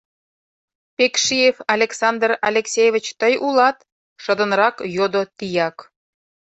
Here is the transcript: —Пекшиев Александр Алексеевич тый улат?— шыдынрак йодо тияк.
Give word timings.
—Пекшиев 0.97 1.55
Александр 1.75 2.31
Алексеевич 2.49 3.05
тый 3.19 3.33
улат?— 3.47 3.77
шыдынрак 4.23 4.75
йодо 4.95 5.21
тияк. 5.37 5.77